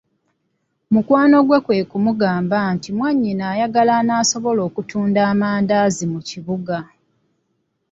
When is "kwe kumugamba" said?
1.65-2.57